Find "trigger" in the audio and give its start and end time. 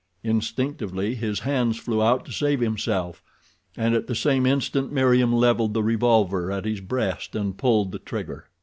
7.99-8.49